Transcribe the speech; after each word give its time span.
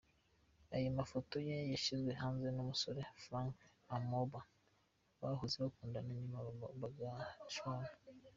Ayo 0.75 0.89
mafoto 0.99 1.35
ye 1.47 1.57
yashyizwe 1.71 2.11
hanze 2.21 2.47
n’umusore 2.51 3.01
Franklin 3.23 3.73
Emuobor 3.95 4.43
bahoze 5.19 5.55
bakundana 5.63 6.11
nyuma 6.21 6.37
bagashwana. 6.81 7.89